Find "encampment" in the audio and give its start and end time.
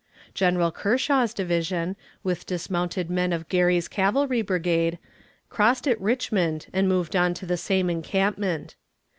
7.87-8.73